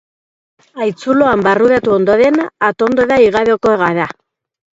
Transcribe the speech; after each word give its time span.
Haitzuloan 0.85 1.43
barruratu 1.47 1.93
ondoren, 1.97 2.41
atondora 2.71 3.19
igaroko 3.27 3.77
gara. 3.85 4.09